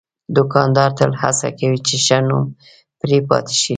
[0.35, 2.45] دوکاندار تل هڅه کوي چې ښه نوم
[2.99, 3.69] پرې پاتې شي.